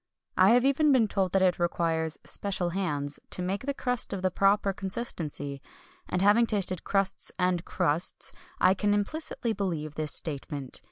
I 0.35 0.49
have 0.55 0.65
even 0.65 0.91
been 0.91 1.07
told 1.07 1.31
that 1.33 1.43
it 1.43 1.59
requires 1.59 2.17
"special 2.23 2.71
hands" 2.71 3.19
to 3.29 3.43
make 3.43 3.67
the 3.67 3.73
crust 3.75 4.13
of 4.13 4.23
the 4.23 4.31
proper 4.31 4.73
consistency; 4.73 5.61
and 6.09 6.23
having 6.23 6.47
tasted 6.47 6.83
crusts 6.83 7.31
and 7.37 7.63
crusts, 7.65 8.31
I 8.59 8.73
can 8.73 8.95
implicitly 8.95 9.53
believe 9.53 9.93
this 9.93 10.15
statement. 10.15 10.79